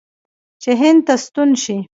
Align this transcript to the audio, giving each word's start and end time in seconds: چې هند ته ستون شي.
چې 0.61 0.71
هند 0.79 1.01
ته 1.07 1.13
ستون 1.25 1.49
شي. 1.63 1.77